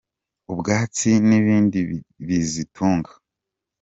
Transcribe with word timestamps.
ubwatsi 0.51 1.11
n’ibindi 1.27 1.79
bizitunga. 2.27 3.11